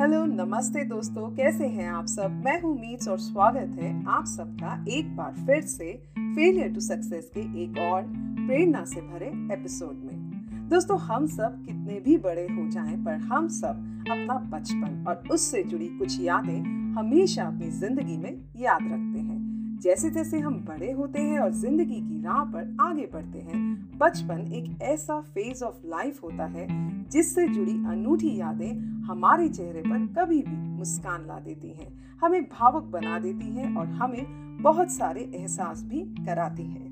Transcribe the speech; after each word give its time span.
Hello, 0.00 0.24
नमस्ते 0.24 0.84
दोस्तों, 0.84 1.36
कैसे 1.36 1.66
हैं 1.66 1.88
आप 1.88 2.06
सब? 2.06 2.42
मैं 2.44 2.60
हूँ 2.62 2.80
मीट्स 2.80 3.08
और 3.08 3.18
स्वागत 3.18 3.76
है 3.80 4.04
आप 4.06 4.24
सबका 4.24 4.84
एक 4.88 5.16
बार 5.16 5.32
फिर 5.46 5.60
से 5.60 5.92
फेलियर 6.18 6.72
टू 6.72 6.80
सक्सेस 6.80 7.30
के 7.34 7.40
एक 7.64 7.78
और 7.78 8.02
प्रेरणा 8.46 8.84
से 8.84 9.00
भरे 9.00 9.26
एपिसोड 9.26 9.94
में। 9.94 10.68
दोस्तों, 10.68 10.98
हम 10.98 11.26
सब 11.26 11.62
कितने 11.66 12.00
भी 12.00 12.16
बड़े 12.18 12.42
हो 12.42 12.70
जाएँ, 12.70 12.96
पर 13.04 13.12
हम 13.12 13.48
सब 13.48 14.04
अपना 14.10 14.34
बचपन 14.34 15.04
और 15.08 15.22
उससे 15.30 15.62
जुड़ी 15.62 15.88
कुछ 15.88 16.20
यादें 16.20 16.60
हमेशा 16.94 17.44
अपनी 17.44 17.70
ज़िंदगी 17.70 18.16
में 18.16 18.44
याद 18.56 18.82
रखते 18.82 19.20
हैं। 19.20 19.78
जैसे 19.82 20.10
जैसे 20.10 20.38
हम 20.38 20.54
बड़े 20.54 20.92
होते 20.92 21.20
हैं 21.20 21.38
और 21.38 21.52
ज़िंदगी 21.52 21.99
राह 22.30 22.44
पर 22.44 22.76
आगे 22.80 23.08
बढ़ते 23.12 23.38
हैं। 23.38 23.98
बचपन 23.98 24.40
एक 24.52 24.82
ऐसा 24.82 25.20
फ़ेज़ 25.20 25.64
ऑफ़ 25.64 25.86
लाइफ 25.86 26.22
होता 26.22 26.44
है, 26.46 26.66
जिससे 27.08 27.46
जुड़ी 27.48 27.72
अनूठी 27.72 28.36
यादें 28.36 29.02
हमारे 29.02 29.48
चेहरे 29.48 29.80
पर 29.80 30.06
कभी 30.18 30.42
भी 30.42 30.56
मुस्कान 30.56 31.26
ला 31.26 31.38
देती 31.40 31.68
हैं, 31.68 31.88
हमें 32.22 32.42
भावुक 32.42 32.84
बना 32.84 33.18
देती 33.18 33.46
हैं 33.46 33.74
और 33.76 33.86
हमें 33.86 34.24
बहुत 34.62 34.90
सारे 34.90 35.30
एहसास 35.34 35.82
भी 35.84 36.00
कराती 36.26 36.62
हैं। 36.62 36.88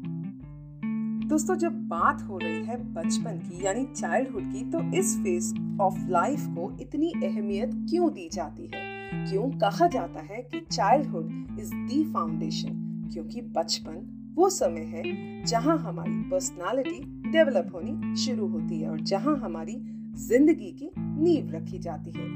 दोस्तों, 1.28 1.54
जब 1.54 1.72
बात 1.88 2.22
हो 2.22 2.38
रही 2.38 2.64
है 2.64 2.76
बचपन 2.94 3.38
की, 3.38 3.64
यानी 3.66 3.84
चाइल्डहुड 3.84 4.52
की 4.52 4.70
तो 4.70 4.82
इस 4.96 5.16
फ़ेज़ 5.22 5.54
ऑफ़ 5.80 6.06
लाइफ 6.08 6.46
को 6.48 6.70
इतनी 6.80 7.12
अहमियत 7.24 7.86
क्यों 7.90 8.12
दी 8.12 8.28
जाती 8.32 8.70
है? 8.74 8.86
क्यों 9.30 9.50
कहा 9.50 9.86
जाता 9.86 10.20
है 10.20 10.42
कि 10.42 10.66
चाइल्डहुड 10.72 11.58
इज़ 11.60 11.74
दी 11.74 12.04
फाउंडेशन 12.12 12.84
क्योंकि 13.12 13.40
बचपन 13.40 14.17
वो 14.38 14.48
समय 14.50 14.80
है 14.80 15.02
जहाँ 15.44 15.76
हमारी 15.78 16.12
पर्सनालिटी 16.30 17.30
डेवलप 17.30 17.70
होनी 17.74 18.16
शुरू 18.16 18.46
होती 18.46 18.80
है 18.80 18.90
और 18.90 19.00
जहाँ 19.00 19.36
हमारी 19.36 19.74
ज़िंदगी 20.14 20.70
की 20.72 20.90
नींव 20.98 21.50
रखी 21.54 21.78
जाती 21.78 22.10
है। 22.10 22.26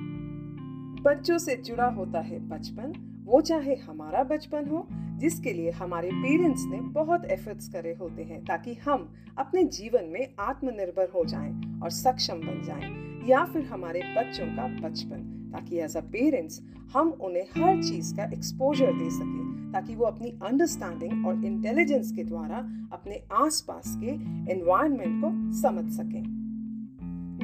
बच्चों 1.03 1.39
से 1.39 1.57
जुड़ा 1.57 1.87
होता 1.87 2.21
है 2.21 2.39
बचपन, 2.49 2.93
वो 3.25 3.41
चाहे 3.41 3.75
हमारा 3.75 4.23
बचपन 4.25 4.69
हो, 4.69 4.87
जिसके 5.19 5.53
लिए 5.53 5.71
हमारे 5.71 6.11
पेरेंट्स 6.13 6.65
ने 6.65 6.81
बहुत 6.81 7.25
एफर्ट्स 7.25 7.69
करे 7.69 7.95
होते 7.95 8.23
हैं 8.23 8.45
ताकि 8.45 8.75
हम 8.75 9.09
अपने 9.39 9.65
जीवन 9.65 10.05
में 10.05 10.35
आत्मनिर्भर 10.41 11.09
हो 11.15 11.25
जाएँ 11.25 11.81
और 11.83 11.91
सक्षम 11.91 12.35
बन 12.35 12.63
जाएँ, 12.65 12.93
या 13.29 13.45
फिर 13.45 13.63
हमारे 13.63 14.03
बच्चों 14.19 14.47
का 14.47 14.67
बचपन, 14.81 15.51
ताकि 15.53 15.79
एज 15.79 15.97
अ 15.97 16.01
पेरेंट्स 16.01 16.61
हम 16.95 17.11
उन्हें 17.11 17.47
हर 17.57 17.83
चीज़ 17.83 18.15
का 18.17 18.25
एक्सपोजर 18.25 18.93
दे 18.93 19.11
सकें। 19.11 19.52
ताकि 19.73 19.95
वो 19.95 20.05
अपनी 20.05 20.29
अंडरस्टैंडिंग 20.31 21.27
और 21.27 21.45
इंटेलिजेंस 21.45 22.13
के 22.13 22.25
द्वारा 22.25 22.57
अपने 22.93 23.23
आसपास 23.33 23.99
के 24.01 24.11
एनवायरनमेंट 24.53 25.23
को 25.25 25.53
समझ 25.61 25.93
सकें। 25.93 26.43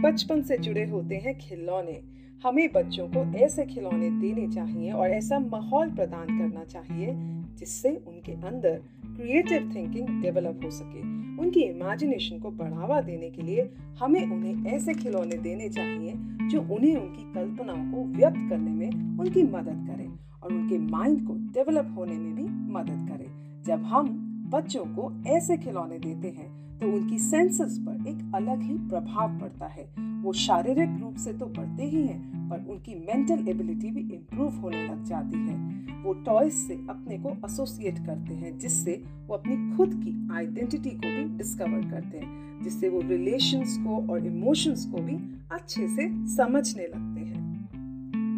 बचपन 0.03 0.43
से 0.43 0.59
जुड़े 0.59 0.87
होते 0.87 1.17
हैं 1.17 1.39
खिलौने। 1.39 2.01
हमें 2.45 2.73
बच्चों 2.73 3.09
को 3.09 3.37
ऐसे 3.37 3.65
खिलौने 3.67 4.11
देने 4.11 4.49
चाहिए 4.49 4.93
और 4.93 5.11
ऐसा 5.11 5.39
माहौल 5.39 5.91
प्रदान 5.91 6.39
करना 6.39 6.65
चाहिए 6.65 7.09
जिससे 7.57 8.03
उनके 8.09 8.33
अंदर 8.33 8.83
क्रिएटिव 9.07 9.73
थिंकिंग 9.75 10.23
डेवलप 10.23 10.61
हो 10.65 10.71
सके। 10.71 11.01
उनकी 11.39 11.61
इमेजिनेशन 11.61 12.39
को 12.39 12.51
बढ़ावा 12.51 13.01
देने 13.01 13.31
के 13.31 13.43
लिए 13.43 13.71
हमें 14.01 14.31
उन्हें 14.31 14.67
ऐसे 14.67 14.95
खिलौने 14.95 15.37
देने 15.39 15.69
चाहिए 15.69 16.13
जो 16.49 16.61
उन्हें 16.61 16.97
उनकी 16.97 17.33
कल्पनाओं 17.33 17.93
को 17.93 18.05
व्यक्त 18.05 18.51
करने 18.51 18.71
में 18.71 19.19
उनकी 19.19 19.43
मदद 19.43 19.87
करें। 19.91 20.08
और 20.49 20.55
उनके 20.55 20.79
माइंड 20.81 21.27
को 21.27 21.35
डेवलप 21.55 21.95
होने 21.97 22.15
में 22.15 22.35
भी 22.35 22.43
मदद 22.73 23.09
करें। 23.09 23.63
जब 23.67 23.83
हम 23.85 24.09
बच्चों 24.53 24.85
को 24.89 25.11
ऐसे 25.27 25.57
खिलौने 25.57 25.99
देते 25.99 26.29
हैं 26.29 26.79
तो 26.79 26.87
उनकी 26.89 27.19
सेंसेस 27.19 27.79
पर 27.79 28.07
एक 28.09 28.33
अलग 28.35 28.63
ही 28.63 28.75
प्रभाव 28.89 29.39
पड़ता 29.39 29.67
है। 29.67 29.85
वो 30.23 30.33
शारीरिक 30.33 30.97
रूप 31.01 31.17
से 31.17 31.33
तो 31.33 31.47
बढ़ते 31.47 31.85
ही 31.85 32.03
हैं, 32.03 32.49
पर 32.51 32.65
उनकी 32.71 32.95
मेंटल 32.97 33.49
एबिलिटी 33.49 33.91
भी 33.91 34.01
इम्प्रूव 34.15 34.55
होने 34.55 34.87
लग 34.89 35.05
जाती 35.05 35.39
है। 35.39 35.57
वो 36.03 36.13
टॉयज 36.25 36.53
से 36.53 36.75
अपने 36.91 37.19
को 37.19 37.31
एसोसिएट 37.47 37.99
करते 38.07 38.35
हैं, 38.35 38.59
जिससे 38.59 39.03
वो 39.27 39.35
अपनी 39.35 39.77
खुद 39.77 39.95
की 39.95 40.29
आइडेंटिटी 40.33 40.91
को 40.91 41.09
भी 41.09 41.25
डिस्कवर 41.39 41.91
करते 41.91 42.19
हैं, 42.19 42.63
जिससे 42.63 42.89
वो 42.89 43.01
रिलेशंस 43.01 43.77
को 43.79 44.13
और 44.13 44.27
इमोशंस 44.27 44.87
को 44.87 45.03
भी 45.03 45.17
अच्छे 45.53 45.89
से 45.89 46.09
समझने 46.37 46.83
लगते 46.85 46.99
हैं। 46.99 47.18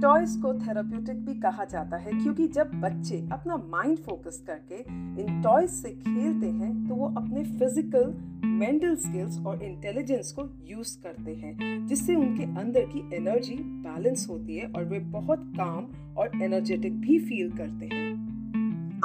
टॉयज 0.03 0.37
को 0.43 0.53
थेराप्यूटिक 0.57 1.25
भी 1.25 1.35
कहा 1.41 1.65
जाता 1.65 1.97
है, 1.97 2.13
क्योंकि 2.13 2.47
जब 2.49 2.71
बच्चे 2.81 3.17
अपना 3.33 3.57
माइंड 3.57 3.99
फोकस 4.01 4.43
करके 4.47 4.77
इन 5.23 5.41
टॉयज 5.43 5.71
से 5.73 5.91
खेलते 5.91 6.47
हैं 6.49 6.89
तो 6.89 6.95
वो 6.95 7.09
अपने 7.09 7.45
फ़िज़िकल, 7.45 8.15
मेंटल 8.45 8.95
स्किल्स 8.97 9.39
और 9.39 9.63
इंटेलिजेंस 9.63 10.33
को 10.33 10.49
यूज़ 10.69 10.97
करते 11.03 11.35
हैं, 11.35 11.87
जिससे 11.87 12.15
उनके 12.17 12.45
अंदर 12.61 12.87
की 12.87 13.09
एनर्जी 13.17 13.57
बैलेंस 13.85 14.27
होती 14.31 14.57
है 14.57 14.67
और 14.67 14.85
वे 14.85 14.99
बहुत 15.13 15.53
काम 15.57 15.87
और 16.19 16.43
एनर्जेटिक 16.43 17.01
भी 17.01 17.19
फील 17.21 17.51
करते 17.53 17.87
हैं। 17.87 18.09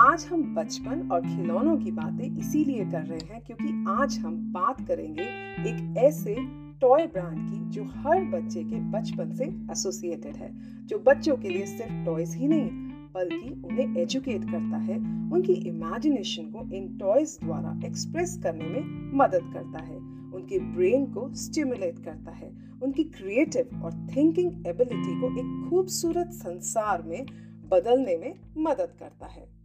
आज 0.02 0.26
हम 0.26 0.44
बचपन 0.56 1.10
और 1.12 1.22
खिलौनों 1.22 1.78
की 1.78 1.92
बातें 1.94 2.26
इसीलिए 2.30 2.86
कर 2.86 3.04
रहे 3.04 3.34
हैं, 3.34 3.42
क्योंकि 3.42 3.86
आज 3.92 4.18
हम 4.20 4.36
बात 4.54 4.86
करेंगे 4.88 5.24
एक 5.70 5.98
ऐसे 5.98 6.36
टॉय 6.82 7.08
ब्रांड 7.08 7.38
की 7.38 7.70
जो 7.70 7.84
हर 7.84 8.24
बच्चे 8.24 8.64
के 8.64 8.76
बचपन 8.76 9.32
से 9.32 9.46
एसोसिएटेड 9.72 10.36
है, 10.36 10.52
जो 10.88 11.00
बच्चों 11.00 11.38
के 11.38 11.50
लिए 11.50 11.66
सिर्फ़ 11.66 12.06
टॉयज 12.06 12.36
ही 12.36 12.48
नहीं, 12.48 12.70
बल्कि 13.14 13.62
उन्हें 13.66 13.98
एजुकेट 13.98 14.44
करता 14.44 14.78
है, 14.78 14.98
उनकी 15.34 15.54
इमेजिनेशन 15.54 16.44
को 16.44 16.76
इन 16.76 16.98
टॉयज 16.98 17.40
द्वारा 17.44 17.82
एक्सप्रेस 17.86 18.40
करने 18.44 18.66
में 18.66 19.12
मदद 19.18 19.42
करता 19.54 19.80
है, 19.80 19.98
उनके 20.34 20.60
ब्रेन 20.60 21.06
को 21.06 21.34
स्टिमुलेट 21.34 22.00
करता 22.00 22.32
है, 22.32 22.52
उनकी 22.84 23.04
क्रिएटिव 23.04 23.82
और 23.84 24.08
थिंकिंग 24.16 24.68
एबिलिटी 24.68 25.22
को 25.22 25.28
एक 25.28 25.70
खूबसूरत 25.70 26.30
संसार 26.32 27.02
में 27.02 27.26
बदलने 27.70 28.18
में 28.18 28.34
मदद 28.58 28.94
करता 29.00 29.26
है। 29.26 29.56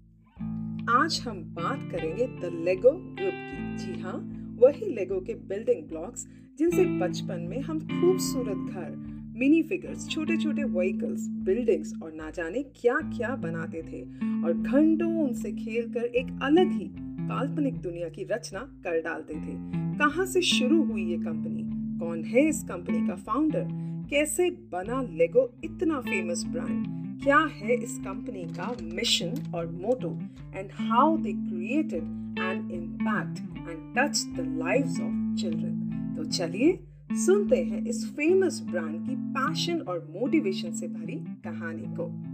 आज 0.91 1.25
हम 1.28 1.42
बात 1.42 1.92
करेंगे 1.92 2.27
द 2.27 2.62
लेगो 2.65 2.91
ग्रुप 2.91 3.34
की। 3.34 3.77
जी 3.77 4.00
हाँ 4.00 4.40
वही 4.60 4.94
लेगो 4.94 5.21
के 5.21 5.34
बिल्डिंग 5.34 5.88
ब्लॉक्स 5.88 6.28
जिनसे 6.59 6.84
बचपन 6.84 7.41
में 7.41 7.60
हम 7.60 7.81
खूबसूरत 7.81 8.72
घर 8.72 8.91
मिनी 9.37 9.62
फिगर्स 9.62 10.09
छोटे 10.09 10.37
छोटे 10.37 10.65
व्हीकल्स 10.65 11.28
बिल्डिंग्स 11.28 11.94
और 12.03 12.12
ना 12.12 12.31
जाने 12.31 12.62
क्या 12.62 12.94
क्या 12.94 13.37
बनाते 13.37 13.82
थे 13.82 14.03
और 14.44 14.53
घंटों 14.53 15.25
उनसे 15.25 15.53
खेलकर 15.53 16.00
एक 16.00 16.38
अलग 16.43 16.72
ही 16.72 16.91
काल्पनिक 16.98 17.75
दुनिया 17.75 18.09
की 18.09 18.25
रचना 18.25 18.59
कर 18.59 19.00
डालते 19.00 19.34
थे। 19.34 19.54
कहाँ 19.98 20.26
से 20.26 20.43
शुरू 20.43 20.82
हुई 20.82 21.04
ये 21.04 21.16
कंपनी 21.16 21.62
कौन 21.98 22.25
है 22.25 22.48
इस 22.48 22.62
कंपनी 22.62 23.06
का 23.09 23.15
फाउंडर 23.15 23.69
कैसे 24.10 24.50
बना 24.50 25.03
लेगो 25.03 25.54
इतना 25.65 26.00
फ़ेमस 26.00 26.44
ब्रांड 26.44 26.87
क्या 27.22 27.38
है 27.38 27.75
इस 27.75 27.98
कंपनी 27.98 28.44
का 28.44 28.77
मिशन 28.82 29.53
और 29.54 29.66
motto 29.66 30.19
and 30.54 30.71
how 30.72 31.16
they 31.19 31.32
created 31.32 32.20
an 32.39 32.71
impact 32.71 33.41
and 33.69 33.95
touch 33.99 34.27
the 34.27 34.59
lives 34.59 35.01
of 35.01 35.37
children 35.37 36.15
तो 36.17 36.25
चलिए 36.25 36.81
सुनते 37.13 37.65
हैं 37.65 37.87
इस 37.87 38.13
फ़ेमस 38.17 38.67
ब्रांड 38.71 39.09
की 39.09 39.17
पैशन 39.17 39.81
और 39.81 40.09
मोटिवेशन 40.21 40.71
से 40.71 40.89
भरी 40.89 41.15
कहानी 41.15 41.85
को। 42.01 42.31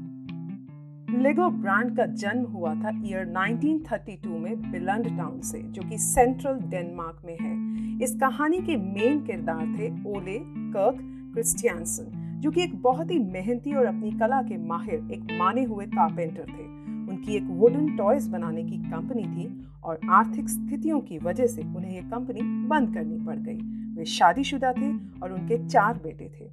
लेगो 1.23 1.49
ब्रांड 1.49 1.97
का 1.97 2.07
जन्म 2.07 2.45
हुआ 2.45 2.75
था 2.75 2.91
ईयर 3.07 3.27
1932 3.27 4.39
में 4.39 4.73
बिलंड 4.73 5.19
टाउन 5.19 5.41
से, 5.41 5.63
जो 5.63 5.83
कि 5.83 5.99
सेंट्रल 5.99 6.55
डेनमार्क 6.55 7.23
में 7.25 7.37
है। 7.41 7.77
इस 8.05 8.15
कहानी 8.15 8.59
के 8.59 8.77
मेन 8.77 9.21
किरदार 9.21 9.67
थे 9.67 9.89
ओले 10.11 10.39
कर्क 10.45 10.99
क्रिस्टियनसन 11.33 12.23
जो 12.41 12.51
कि 12.51 12.63
एक 12.63 12.83
बहुत 12.83 13.11
ही 13.11 13.19
मेहनती 13.19 13.73
और 13.73 13.87
अपनी 13.87 14.11
कला 14.11 14.43
के 14.43 14.59
माहिर, 14.59 15.09
एक 15.13 15.27
माने 15.39 15.65
हुए 15.65 15.87
कारपेंटर 15.87 16.43
थे। 16.43 16.96
उनकी 17.09 17.37
एक 17.37 17.47
वुडन 17.51 17.97
टॉयज 17.97 18.29
बनाने 18.29 18.65
की 18.65 18.79
कंपनी 18.91 19.23
थी 19.25 19.49
और 19.85 20.01
आर्थिक 20.11 20.49
स्थितियों 20.49 21.01
की 21.01 21.19
वजह 21.19 21.47
से 21.47 21.63
उन्हें 21.63 21.95
यह 21.95 22.09
कंपनी 22.11 22.43
बंद 22.69 22.95
करनी 22.95 23.19
पड़ 23.27 23.37
गई। 23.39 23.59
वे 23.97 24.05
शादीशुदा 24.05 24.73
थे 24.73 24.93
और 25.23 25.33
उनके 25.33 25.67
चार 25.67 26.01
बेटे 26.05 26.31
थे। 26.31 26.49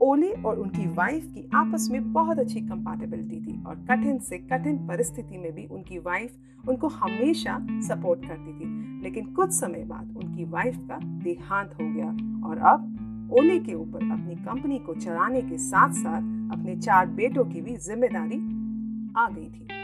ओले 0.00 0.30
और 0.42 0.58
उनकी 0.58 0.86
वाइफ 0.86 1.24
की 1.24 1.48
आपस 1.54 1.88
में 1.90 2.12
बहुत 2.12 2.38
अच्छी 2.38 2.60
कंपैटिबिलिटी 2.60 3.40
थी 3.40 3.62
और 3.64 3.76
कठिन 3.90 4.18
से 4.18 4.38
कठिन 4.38 4.76
परिस्थिति 4.88 5.38
में 5.38 5.52
भी 5.54 5.64
उनकी 5.66 5.98
वाइफ 5.98 6.68
उनको 6.68 6.88
हमेशा 6.88 7.58
सपोर्ट 7.88 8.26
करती 8.28 8.52
थी। 8.52 9.02
लेकिन 9.02 9.32
कुछ 9.34 9.50
समय 9.50 9.84
बाद 9.84 10.14
उनकी 10.16 10.44
वाइफ 10.44 10.76
का 10.90 10.98
देहांत 11.24 11.74
हो 11.80 11.88
गया 11.94 12.10
और 12.48 12.58
अब 12.66 13.30
ओले 13.38 13.58
के 13.58 13.74
ऊपर 13.74 14.10
अपनी 14.12 14.34
कंपनी 14.34 14.78
को 14.78 14.94
चलाने 14.94 15.42
के 15.42 15.58
साथ 15.58 15.92
साथ 15.94 16.52
अपने 16.52 16.76
चार 16.76 17.06
बेटों 17.06 17.44
की 17.44 17.60
भी 17.60 17.76
ज़िम्मेदारी 17.78 18.38
आ 19.16 19.28
गई 19.28 19.48
थी। 19.48 19.77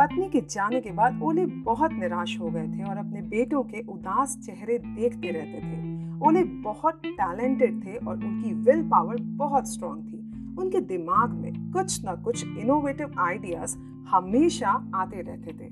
पत्नी 0.00 0.28
के 0.28 0.40
जाने 0.40 0.80
के 0.80 0.90
बाद 0.90 1.20
ओले 1.22 1.46
बहुत 1.46 1.92
निराश 1.92 2.40
हो 2.40 2.50
गए 2.50 2.68
थे 2.68 2.82
और 2.82 2.96
अपने 2.96 3.20
बेटों 3.22 3.62
के 3.62 3.80
उदास 3.80 4.38
चेहरे 4.46 4.78
देखते 4.78 5.30
रहते 5.30 5.58
थे। 5.58 5.78
ओले 6.26 6.44
बहुत 6.44 7.02
टैलेंटेड 7.06 7.84
थे 7.84 7.96
और 7.96 8.16
उनकी 8.16 8.52
विल 8.52 8.82
पावर 8.82 9.16
बहुत 9.20 9.68
स्ट्रांग 9.68 10.02
थी। 10.04 10.18
उनके 10.58 10.80
दिमाग 10.80 11.30
में 11.30 11.72
कुछ 11.72 12.04
ना 12.04 12.14
कुछ 12.14 12.44
इनोवेटिव 12.58 13.14
आइडियाज़ 13.18 13.76
हमेशा 14.08 14.90
आते 14.94 15.20
रहते 15.20 15.52
थे। 15.52 15.70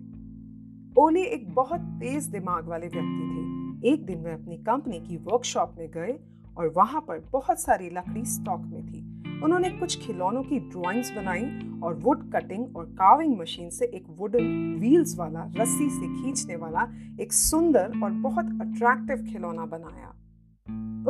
ओले 0.98 1.22
एक 1.22 1.54
बहुत 1.54 1.80
तेज 1.80 2.24
दिमाग 2.24 2.68
वाले 2.68 2.86
व्यक्ति 2.86 3.24
थे। 3.30 3.92
एक 3.92 4.06
दिन 4.06 4.20
वे 4.24 4.32
अपनी 4.32 4.56
कंपनी 4.56 5.00
की 5.00 5.16
वर्कशॉप 5.16 5.74
में 5.78 5.90
गए 5.90 6.18
और 6.58 6.72
वहाँ 6.76 7.00
पर 7.00 7.28
बहुत 7.32 7.60
सारी 7.60 7.90
लकड़ी 7.90 8.24
स्टॉक 8.24 8.60
में 8.60 8.86
थी। 8.86 8.97
उन्होंने 9.44 9.70
कुछ 9.70 10.06
खिलौनों 10.06 10.42
की 10.42 10.58
ड्राइंग्स 10.58 11.10
बनाई 11.16 11.44
और 11.82 11.94
वुड 11.94 12.32
कटिंग 12.32 12.76
और 12.76 12.84
काविंग 12.84 13.38
मशीन 13.38 13.70
से 13.70 13.84
एक 13.84 14.04
वुडन 14.10 14.76
व्हील्स 14.78 15.18
वाला, 15.18 15.52
रस्सी 15.56 15.88
से 15.90 16.22
खींचने 16.22 16.56
वाला 16.56 16.88
एक 17.20 17.32
सुंदर 17.32 17.92
और 18.02 18.10
बहुत 18.10 18.46
अट्रैक्टिव 18.46 19.32
खिलौना 19.32 19.66
बनाया। 19.66 20.14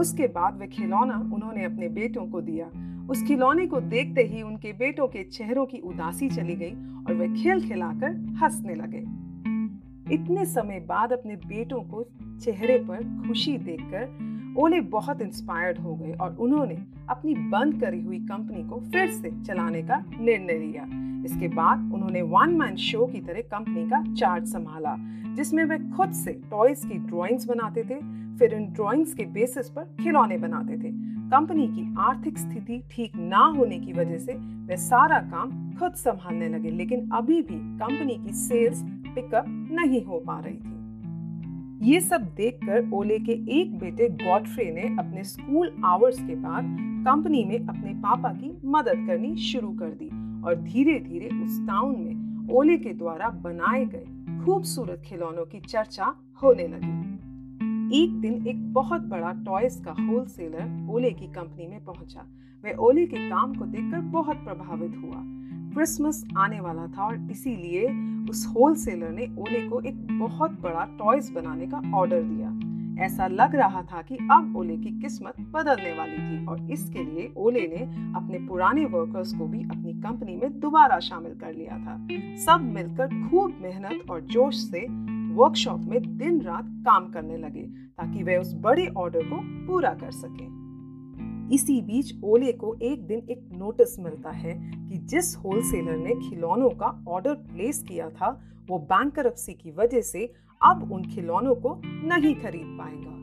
उसके 0.00 0.26
बाद 0.26 0.58
वे 0.58 0.66
खिलौना 0.66 1.30
उन्होंने 1.34 1.64
अपने 1.64 1.88
बेटों 1.88 2.26
को 2.26 2.40
दिया। 2.40 2.66
उस 3.10 3.22
खिलौने 3.22 3.66
को 3.66 3.80
देखते 3.80 4.22
ही 4.22 4.42
उनके 4.42 4.72
बेटों 4.72 5.08
के 5.08 5.24
चेहरों 5.24 5.66
की 5.66 5.78
उदासी 5.78 6.30
चली 6.30 6.54
गई 6.54 6.72
और 6.72 7.14
वे 7.14 7.42
खेल 7.42 7.68
खिलाकर 7.68 8.36
हंसने 8.42 8.74
लगे। 8.74 9.00
इतने 10.14 10.44
समय 10.44 10.80
बाद 10.80 11.12
अपने 11.12 11.36
बेटों 11.36 11.80
को 11.80 12.08
चेहरे 12.40 12.78
पर 12.78 13.26
खुशी 13.28 13.58
देखकर 13.58 14.28
ओले 14.58 14.80
बहुत 14.80 15.20
इंस्पायर्ड 15.22 15.78
हो 15.78 15.94
गए 15.96 16.12
और 16.12 16.36
उन्होंने 16.36 16.76
अपनी 17.10 17.34
बंद 17.34 17.80
करी 17.80 18.00
हुई 18.02 18.18
कंपनी 18.18 18.62
को 18.68 18.80
फिर 18.92 19.10
से 19.10 19.30
चलाने 19.44 19.82
का 19.82 20.02
निर्णय 20.20 20.58
लिया। 20.58 20.84
इसके 21.24 21.48
बाद 21.48 21.92
उन्होंने 21.94 22.22
वन 22.22 22.54
मैन 22.54 22.76
शो 22.76 23.06
की 23.06 23.20
तरह 23.20 23.40
कंपनी 23.40 23.84
का 23.90 24.02
चार्ज 24.14 24.46
संभाला, 24.46 24.94
जिसमें 25.34 25.64
वे 25.64 25.78
खुद 25.96 26.12
से 26.12 26.32
टॉयज 26.50 26.84
की 26.84 26.98
ड्राइंग्स 26.98 27.46
बनाते 27.46 27.82
थे, 27.82 27.98
फिर 28.38 28.54
इन 28.54 28.66
ड्राइंग्स 28.72 29.14
के 29.14 29.24
बेसिस 29.24 29.68
पर 29.68 29.84
खिलौने 30.00 30.38
बनाते 30.38 30.76
थे। 30.78 30.90
कंपनी 31.30 31.66
की 31.66 31.94
आर्थिक 31.98 32.38
स्थिति 32.38 32.82
ठीक 32.90 33.16
ना 33.16 33.44
होने 33.56 33.78
की 33.78 33.92
वजह 33.92 34.18
से 34.18 34.32
वे 34.66 34.76
सारा 34.76 35.18
काम 35.18 35.76
खुद 35.78 35.92
संभालने 35.92 36.48
लगे, 36.48 36.70
लेकिन 36.70 37.08
अभी 37.12 37.40
भी 37.42 37.58
कंपनी 37.78 38.16
की 38.16 38.32
सेल्स 38.32 38.82
पिकअप 39.14 39.44
नहीं 39.48 40.04
हो 40.04 40.22
पा 40.26 40.38
रही 40.40 40.56
थी। 40.56 40.77
ये 41.82 42.00
सब 42.00 42.22
देखकर 42.36 42.90
ओले 42.92 43.18
के 43.18 43.32
एक 43.60 43.78
बेटे 43.78 44.08
गॉडफ्रे 44.08 44.64
ने 44.64 44.82
अपने 44.98 45.24
स्कूल 45.24 45.72
आवर्स 45.84 46.18
के 46.18 46.34
बाद 46.34 46.64
कंपनी 46.80 47.44
में 47.44 47.58
अपने 47.58 47.92
पापा 47.94 48.28
की 48.28 48.50
मदद 48.64 49.04
करनी 49.06 49.36
शुरू 49.36 49.68
कर 49.68 49.90
दी 49.90 50.08
और 50.44 50.54
धीरे 50.54 50.98
धीरे 51.00 51.26
उस 51.26 51.60
टाउन 51.66 52.00
में 52.00 52.48
ओले 52.50 52.78
के 52.78 52.94
द्वारा 52.94 53.28
बनाए 53.28 53.84
गए 53.84 54.06
खूबसूरत 54.44 55.02
खिलौनों 55.06 55.44
की 55.46 55.60
चर्चा 55.60 56.14
होने 56.42 56.68
लगी। 56.68 58.02
एक 58.02 58.20
दिन 58.20 58.46
एक 58.46 58.72
बहुत 58.72 59.00
बड़ा 59.00 59.32
टॉयज 59.32 59.82
का 59.84 59.92
होलसेलर 59.92 60.86
ओले 60.90 61.10
की 61.10 61.26
कंपनी 61.26 61.66
में 61.66 61.84
पहुँचा। 61.84 62.26
वह 62.64 62.76
ओले 62.76 63.06
के 63.06 63.30
काम 63.30 63.54
को 63.54 63.64
देखकर 63.64 64.00
बहुत 64.00 64.36
प्रभावित 64.36 64.96
हुआ। 65.04 65.22
क्रिसमस 65.78 66.24
आने 66.36 66.60
वाला 66.60 66.86
था 66.86 67.04
और 67.06 67.28
इसीलिए 67.30 67.88
उस 68.30 68.46
होलसेलर 68.46 69.10
ने 69.10 69.26
ओले 69.38 69.68
को 69.68 69.80
एक 69.80 70.18
बहुत 70.18 70.50
बड़ा 70.50 70.84
टॉयज 70.98 71.30
बनाने 71.30 71.66
का 71.66 71.82
ऑर्डर 71.94 72.22
दिया। 72.22 73.04
ऐसा 73.04 73.26
लग 73.26 73.54
रहा 73.54 73.82
था 73.82 74.02
कि 74.02 74.16
अब 74.32 74.56
ओले 74.56 74.76
की 74.76 74.90
किस्मत 75.00 75.32
बदलने 75.40 75.92
वाली 75.98 76.16
थी 76.18 76.46
और 76.46 76.70
इसके 76.70 77.04
लिए 77.04 77.32
ओले 77.36 77.60
ने 77.60 77.84
अपने 78.16 78.38
पुराने 78.38 78.84
वर्कर्स 78.84 79.32
को 79.32 79.46
भी 79.46 79.62
अपनी 79.62 79.92
कंपनी 79.92 80.36
में 80.36 80.60
दोबारा 80.60 80.98
शामिल 80.98 81.34
कर 81.34 81.54
लिया 81.54 81.78
था। 81.78 81.96
सब 82.36 82.64
मिलकर 82.64 83.28
खूब 83.28 83.58
मेहनत 83.62 84.10
और 84.10 84.20
जोश 84.20 84.56
से 84.56 84.86
वर्कशॉप 85.34 85.80
में 85.80 86.18
दिन 86.18 86.40
रात 86.40 86.64
काम 86.64 87.10
करने 87.10 87.36
लगे 87.36 87.62
ताकि 87.96 88.22
वे 88.22 88.36
उस 88.36 88.54
बड़े 88.54 88.86
ऑर्डर 88.86 89.22
को 89.22 89.66
पूरा 89.66 89.90
कर 89.90 90.10
सके। 90.10 90.68
इसी 91.54 91.80
बीच 91.82 92.12
ओले 92.24 92.52
को 92.52 92.74
एक 92.82 93.06
दिन 93.06 93.18
एक 93.18 93.48
नोटिस 93.52 93.98
मिलता 94.00 94.30
है 94.30 94.77
कि 94.88 94.98
जिस 94.98 95.36
होलसेलर 95.36 95.96
ने 95.96 96.30
खिलौनों 96.30 96.70
का 96.70 97.04
ऑर्डर 97.08 97.34
प्लेस 97.34 97.82
किया 97.88 98.10
था, 98.10 98.40
वो 98.68 98.78
बैंक 98.78 99.18
की 99.50 99.70
वजह 99.70 100.00
से 100.00 100.32
अब 100.62 100.92
उन 100.92 101.04
खिलौनों 101.04 101.54
को 101.54 101.82
नहीं 101.84 102.34
खरीद 102.34 102.78
पाएगा। 102.80 103.18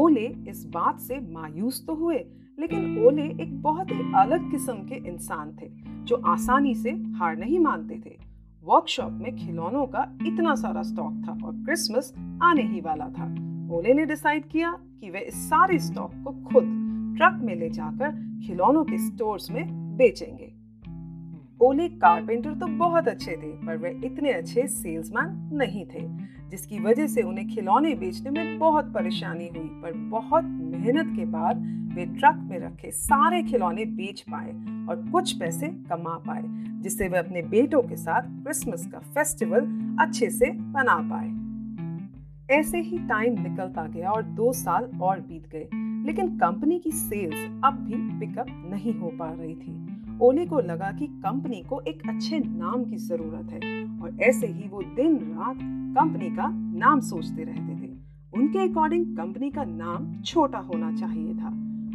ओले 0.00 0.26
इस 0.48 0.64
बात 0.64 1.00
से 1.00 1.20
मायूस 1.20 1.86
तो 1.86 1.94
हुए, 1.94 2.18
लेकिन 2.60 3.04
ओले 3.06 3.22
एक 3.22 3.62
बहुत 3.62 3.90
ही 3.90 4.12
अलग 4.16 4.50
किस्म 4.50 4.74
के 4.74 4.94
इंसान 4.94 5.56
थे, 5.62 5.68
जो 6.04 6.16
आसानी 6.16 6.74
से 6.74 6.90
हार 6.90 7.36
नहीं 7.36 7.58
मानते 7.58 7.94
थे। 7.94 8.16
वर्कशॉप 8.64 9.12
में 9.12 9.36
खिलौनों 9.36 9.86
का 9.86 10.18
इतना 10.26 10.54
सारा 10.54 10.82
स्टॉक 10.82 11.12
था 11.12 11.46
और 11.46 11.52
क्रिसमस 11.52 12.14
आने 12.42 12.62
ही 12.62 12.80
वाला 12.80 13.08
था। 13.08 13.24
ओले 13.76 13.94
ने 13.94 14.06
डिसाइड 14.06 14.48
किया 14.48 14.78
कि 15.00 15.10
वे 15.10 15.20
इस 15.20 15.34
सारे 15.34 15.78
स्टॉक 15.78 16.10
को 16.14 16.44
खुद 16.44 16.64
ट्रक 17.18 17.40
में 17.42 17.56
ले 17.56 17.70
जाकर 17.70 18.10
खिलौनों 18.46 18.84
के 18.84 18.98
स्टोर्स 18.98 19.50
में 19.50 19.81
बेचेंगे। 19.96 20.52
ओले 21.60 21.88
कारपेंटर 21.88 22.54
तो 22.54 22.66
बहुत 22.66 23.08
अच्छे 23.08 23.32
थे, 23.32 23.66
पर 23.66 23.76
वे 23.76 23.90
इतने 24.04 24.32
अच्छे 24.32 24.66
सेल्समैन 24.66 25.50
नहीं 25.52 25.84
थे, 25.86 26.00
जिसकी 26.50 26.78
वजह 26.80 27.06
से 27.06 27.22
उन्हें 27.22 27.48
खिलौने 27.48 27.94
बेचने 27.94 28.30
में 28.30 28.58
बहुत 28.58 28.92
परेशानी 28.94 29.48
हुई, 29.48 29.68
पर 29.82 29.92
बहुत 29.92 30.44
मेहनत 30.44 31.16
के 31.16 31.24
बाद 31.24 31.62
वे 31.94 32.06
ट्रक 32.06 32.36
में 32.50 32.58
रखे 32.58 32.90
सारे 32.90 33.42
खिलौने 33.42 33.84
बेच 33.84 34.20
पाए 34.20 34.52
और 34.88 35.08
कुछ 35.12 35.32
पैसे 35.32 35.68
कमा 35.68 36.16
पाए, 36.26 36.42
जिससे 36.82 37.08
वे 37.08 37.18
अपने 37.18 37.42
बेटों 37.42 37.82
के 37.82 37.96
साथ 37.96 38.22
क्रिसमस 38.22 38.86
का 38.86 38.98
फेस्टिवल 38.98 39.60
अच्छे 40.00 40.30
से 40.30 40.52
मना 40.52 40.98
पाए। 41.10 41.41
ऐसे 42.50 42.80
ही 42.80 42.98
टाइम 42.98 43.42
निकलता 43.42 43.86
गया 43.86 44.10
और 44.10 44.22
दो 44.22 44.52
साल 44.52 44.90
और 45.02 45.20
बीत 45.20 45.48
गए। 45.48 45.68
लेकिन 46.06 46.28
कंपनी 46.36 46.78
की 46.78 46.90
सेल्स 46.90 47.62
अब 47.64 47.74
भी 47.74 48.20
पिकअप 48.20 48.46
नहीं 48.48 48.94
हो 48.94 49.10
पा 49.18 49.32
रही 49.32 49.54
थी। 49.54 49.86
ओले 50.22 50.46
को 50.46 50.60
लगा 50.60 50.90
कि 50.92 51.06
कंपनी 51.06 51.62
को 51.62 51.80
एक 51.80 52.02
अच्छे 52.08 52.38
नाम 52.38 52.84
की 52.84 52.96
ज़रूरत 52.96 53.52
है 53.52 53.84
और 54.00 54.18
ऐसे 54.22 54.46
ही 54.46 54.68
वो 54.68 54.82
दिन 54.82 55.16
रात 55.16 55.56
कंपनी 55.96 56.30
का 56.30 56.48
नाम 56.78 57.00
सोचते 57.00 57.44
रहते 57.44 57.82
थे। 57.82 57.90
उनके 58.34 58.58
अकॉर्डिंग 58.58 59.16
कंपनी 59.16 59.50
का 59.50 59.64
नाम 59.64 60.22
छोटा 60.22 60.58
होना 60.58 60.96
चाहिए 60.96 61.34
था। 61.34 61.48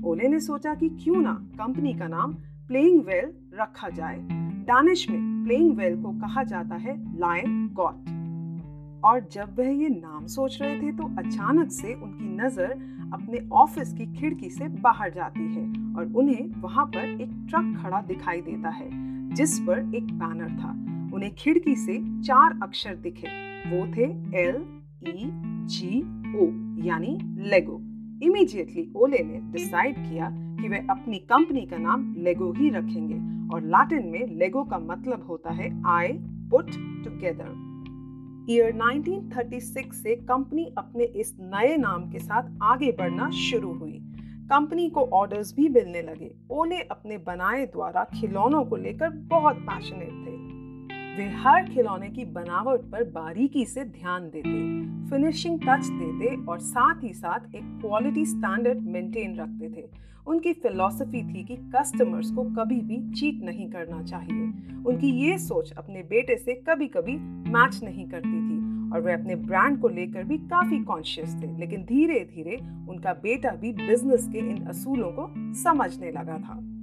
ओले 0.05 0.27
ने 0.27 0.39
सोचा 0.39 0.73
कि 0.73 0.89
क्यों 0.89 1.21
ना 1.21 1.33
कंपनी 1.33 1.93
का 1.93 2.07
नाम 2.07 2.33
प्लेइंग 2.67 3.03
वेल 3.03 3.33
रखा 3.61 3.89
जाए। 3.89 4.27
डानिश 4.67 5.09
में 5.09 5.43
प्लेइंग 5.43 5.77
वेल 5.77 6.01
को 6.03 6.11
कहा 6.11 6.43
जाता 6.43 6.75
है 6.75 7.19
लायन 7.19 7.69
गॉट 7.73 8.16
और 9.05 9.27
जब 9.31 9.55
वह 9.59 9.69
ये 9.69 9.89
नाम 9.89 10.25
सोच 10.25 10.61
रहे 10.61 10.75
थे 10.81 10.91
तो 10.91 11.03
अचानक 11.17 11.71
से 11.71 11.93
उनकी 11.93 12.35
नज़र 12.37 12.71
अपने 13.13 13.39
ऑफ़िस 13.53 13.93
की 13.93 14.05
खिड़की 14.13 14.49
से 14.49 14.67
बाहर 14.67 15.09
जाती 15.09 15.43
है 15.53 15.95
और 15.95 16.13
उन्हें 16.15 16.61
वहाँ 16.61 16.85
पर 16.85 17.21
एक 17.21 17.29
ट्रक 17.49 17.77
खड़ा 17.83 18.01
दिखाई 18.01 18.41
देता 18.41 18.69
है, 18.69 18.89
जिस 19.33 19.59
पर 19.59 19.79
एक 19.95 20.11
बैनर 20.13 20.49
था। 20.49 20.71
उन्हें 21.15 21.33
खिड़की 21.35 21.75
से 21.75 21.97
चार 22.21 22.59
अक्षर 22.63 22.95
दिखे। 22.95 23.27
वो 23.69 23.85
थे 23.87 24.05
एल, 24.41 24.55
ई, 25.07 25.29
जी, 25.67 25.99
ओ, 26.37 26.47
यानी 26.85 27.17
लेगो। 27.49 27.79
इमीडिएटली 28.25 28.91
ओले 28.95 29.23
ने 29.23 29.39
डिसाइड 29.51 29.95
किया 29.97 30.29
कि 30.31 30.67
वे 30.67 30.77
अपनी 30.89 31.17
कंपनी 31.17 31.61
का 31.61 31.77
नाम 31.77 32.13
लेगो 32.17 32.51
ही 32.51 32.69
रखेंगे 32.69 33.15
और 33.53 33.63
लैटिन 33.65 34.07
में 34.07 34.37
लेगो 34.37 34.63
का 34.63 34.79
मतलब 34.79 35.25
होता 35.29 35.51
है 35.51 35.69
आई 35.85 36.07
पुट 36.51 36.71
टुगेदर 37.03 37.66
ईयर 38.49 38.73
1936 38.73 39.93
से 39.93 40.15
कंपनी 40.15 40.73
अपने 40.77 41.03
इस 41.03 41.37
नए 41.39 41.77
नाम 41.77 42.11
के 42.11 42.19
साथ 42.19 42.57
आगे 42.61 42.91
बढ़ना 42.91 43.29
शुरू 43.29 43.73
हुई। 43.73 43.99
कंपनी 44.45 44.89
को 44.89 45.01
ऑर्डर्स 45.01 45.55
भी 45.55 45.69
मिलने 45.69 46.01
लगे। 46.01 46.35
ओले 46.51 46.77
अपने 46.77 47.17
बनाए 47.17 47.65
द्वारा 47.65 48.03
खिलौनों 48.03 48.65
को 48.65 48.75
लेकर 48.75 49.09
बहुत 49.09 49.55
पैशनेट 49.55 50.07
थे। 50.07 50.46
वे 51.17 51.25
हर 51.35 51.69
खिलौने 51.69 52.09
की 52.09 52.23
बनावट 52.25 52.81
पर 52.81 53.03
बारीकी 53.03 53.65
से 53.65 53.83
ध्यान 53.85 54.29
देते 54.29 54.51
फिनिशिंग 55.09 55.59
टच 55.59 55.87
देते 55.87 56.35
और 56.45 56.59
साथ 56.59 57.03
ही 57.03 57.13
साथ 57.13 57.55
एक 57.55 57.63
क्वालिटी 57.81 58.25
स्टैंडर्ड 58.25 58.81
मेंटेन 58.87 59.35
रखते 59.35 59.69
थे। 59.69 59.85
उनकी 60.27 60.53
फिलॉसफी 60.53 61.23
थी 61.23 61.43
कि 61.43 61.55
कस्टमर्स 61.75 62.31
को 62.31 62.43
कभी 62.53 62.79
भी 62.81 62.97
चीट 63.13 63.43
नहीं 63.43 63.69
करना 63.71 64.03
चाहिए। 64.03 64.83
उनकी 64.83 65.11
ये 65.21 65.37
सोच 65.37 65.71
अपने 65.71 66.03
बेटे 66.03 66.37
से 66.37 66.53
कभी 66.69 66.87
कभी 66.87 67.17
मैच 67.51 67.79
नहीं 67.83 68.07
करती 68.09 68.39
थी 68.39 68.91
और 68.93 69.01
वे 69.01 69.13
अपने 69.13 69.35
ब्रांड 69.35 69.81
को 69.81 69.87
लेकर 69.89 70.23
भी 70.23 70.37
काफ़ी 70.37 70.83
कॉन्शियस 70.83 71.35
थे, 71.35 71.57
लेकिन 71.59 71.83
धीरे 71.85 72.19
धीरे 72.35 72.57
उनका 72.89 73.13
बेटा 73.23 73.55
भी 73.55 73.73
बिज़नेस 73.73 74.27
के 74.27 74.49
इन 74.49 74.65
असूलों 74.65 75.11
को 75.11 75.31
समझने 75.63 76.11
लगा 76.11 76.37
था। 76.37 76.76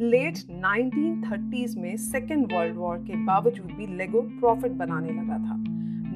लेट 0.00 0.34
1930s 0.36 1.76
में 1.76 1.96
सेकेंड 1.96 2.52
वर्ल्ड 2.52 2.76
वॉर 2.76 2.98
के 2.98 3.24
बावजूद 3.24 3.66
भी 3.66 3.86
लेगो 3.86 4.20
प्रॉफिट 4.20 4.72
बनाने 4.72 5.10
लगा 5.10 5.38
था। 5.38 5.56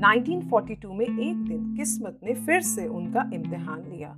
1942 0.01 0.93
में 0.93 1.07
एक 1.07 1.37
दिन 1.37 1.75
किस्मत 1.77 2.21
ने 2.25 2.35
फिर 2.35 2.61
से 2.61 2.87
उनका 2.87 3.31
इम्तिहान 3.35 3.81
लिया। 3.81 4.09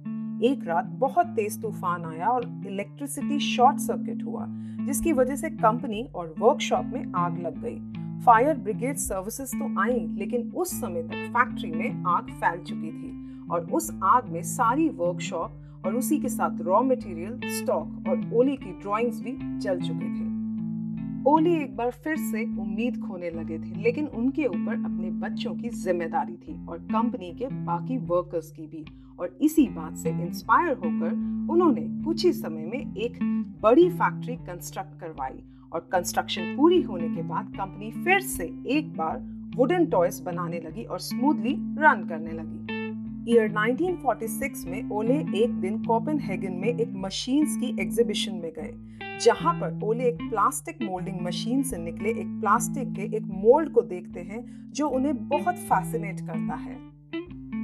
एक 0.53 0.65
रात 0.65 0.85
बहुत 0.85 1.27
तेज 1.27 1.63
तूफ़ान 1.63 2.05
आया 2.05 2.29
और 2.29 2.63
इलेक्ट्रिसिटी 2.67 3.39
शॉर्ट 3.39 3.77
सर्किट 3.77 4.25
हुआ, 4.25 4.47
जिसकी 4.87 5.13
वजह 5.13 5.37
से 5.37 5.51
कंपनी 5.51 6.09
और 6.15 6.35
वर्कशॉप 6.39 6.85
में 6.85 7.13
आग 7.17 7.39
लग 7.39 7.63
गई। 7.63 7.79
फायर 8.21 8.57
ब्रिगेड 8.57 8.97
सर्विसेज़ 8.97 9.53
तो 9.57 9.81
आई, 9.81 10.07
लेकिन 10.07 10.53
उस 10.57 10.81
समय 10.81 11.03
तक 11.03 11.33
फैक्ट्री 11.39 11.71
में 11.71 12.05
आग 12.07 12.31
फैल 12.31 12.65
चुकी 12.65 12.91
थी 12.91 13.41
और 13.51 13.61
उस 13.61 13.99
आग 14.03 14.29
में 14.29 14.43
सारी 14.43 14.89
वर्कशॉप 14.89 15.61
और 15.87 15.97
उसी 15.97 16.19
के 16.19 16.29
साथ 16.29 16.61
रॉ 16.61 16.83
मटेरियल 16.83 17.41
स्टॉक 17.53 18.09
और 18.09 18.31
ओली 18.35 18.57
की 18.57 18.73
ड्राइंग्स 18.73 19.21
भी 19.21 19.33
चल 19.59 19.81
चुके 19.81 20.09
थे। 20.09 20.33
ओली 21.31 21.55
एक 21.57 21.77
बार 21.77 21.91
फिर 22.05 22.17
से 22.17 22.43
उम्मीद 22.61 23.01
खोने 23.03 23.31
लगे 23.31 23.59
थे, 23.59 23.83
लेकिन 23.83 24.07
उनके 24.07 24.47
ऊपर 24.47 24.85
अपने 24.85 25.11
बच्चों 25.21 25.55
की 25.55 25.69
ज़िम्मेदारी 25.69 26.37
थी 26.39 26.67
और 26.67 26.79
कंपनी 26.93 27.31
के 27.33 27.47
बाकी 27.65 27.97
वर्कर्स 28.07 28.51
की 28.51 28.67
भी। 28.67 28.85
और 29.21 29.39
इसी 29.43 29.67
बात 29.69 29.97
से 29.97 30.11
इंस्पायर 30.11 30.77
होकर 30.77 31.13
उन्होंने 31.53 31.83
कुछ 32.05 32.25
ही 32.25 32.33
समय 32.33 32.65
में 32.65 32.95
एक 32.97 33.19
बड़ी 33.63 33.89
फैक्ट्री 33.91 34.37
कंस्ट्रक्ट 34.37 34.99
करवाई 35.01 35.43
और 35.73 35.89
कंस्ट्रक्शन 35.93 36.55
पूरी 36.57 36.81
होने 36.83 37.09
के 37.09 37.23
बाद 37.23 37.53
कंपनी 37.57 37.91
फिर 38.05 38.21
से 38.21 38.45
एक 38.69 38.93
बार 38.97 39.19
वुडन 39.57 39.87
टॉयज 39.87 40.21
बनाने 40.21 40.61
लगी 40.61 40.85
और 40.85 40.99
स्मूथली 41.01 41.53
रन 41.79 42.07
करने 42.09 42.33
लगी। 42.33 42.64
ईयर 43.29 43.49
1946 43.49 44.65
में 44.67 44.91
ओले 44.91 45.15
एक 45.43 45.51
दिन 45.51 45.79
कोपेनहेगन 45.85 46.53
में 46.53 46.69
एक 46.69 46.91
मशीन्स 46.95 47.57
की 47.57 47.83
एग्जीबिशन 47.83 48.35
में 48.35 48.53
गए, 48.59 48.73
जहाँ 49.19 49.55
पर 49.55 49.81
ओले 49.85 50.09
एक 50.09 50.15
प्लास्टिक 50.15 50.83
मोल्डिंग 50.83 51.21
मशीन 51.23 51.63
से 51.63 51.79
निकले 51.79 52.11
एक 52.11 52.27
प्लास्टिक 52.41 52.93
के 52.93 53.17
एक 53.17 53.23
मोल्ड 53.23 53.73
को 53.73 53.83
देखते 53.83 54.21
हैं 54.21 54.73
जो 54.73 54.89
उन्हें 54.89 55.29
बहुत 55.29 55.55
फैसिनेट 55.55 56.21
करता 56.21 56.55
है। 56.55 56.77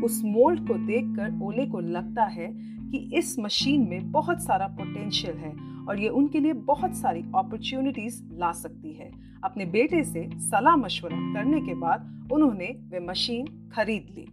उस 0.03 0.21
मोल्ड 0.25 0.69
को 0.69 0.75
देखकर 0.75 1.39
ओले 1.43 1.67
को 1.67 1.81
लगता 1.81 2.25
है 2.25 2.49
कि 2.91 3.11
इस 3.19 3.39
मशीन 3.39 3.89
में 3.91 4.13
बहुत 4.13 4.43
सारा 4.43 4.67
पोटेंशियल 4.67 5.37
है 5.37 5.55
और 5.89 6.01
ये 6.01 6.09
उनके 6.09 6.41
लिए 6.41 6.53
बहुत 6.53 6.95
सारी 6.95 7.21
अपॉर्चुनिटीज़ 7.21 8.23
ला 8.33 8.53
सकती 8.53 8.93
है। 8.93 9.11
अपने 9.45 9.65
बेटे 9.65 10.05
से 10.05 10.29
सलाह 10.35 10.77
मशवरा 10.77 11.17
करने 11.17 11.61
के 11.61 11.75
बाद 11.75 12.29
उन्होंने 12.33 12.67
वे 12.67 13.01
मशीन 13.01 13.71
खरीद 13.73 14.07
ली। 14.11 14.29